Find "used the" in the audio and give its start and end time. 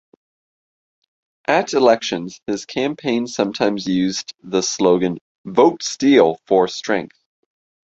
3.85-4.63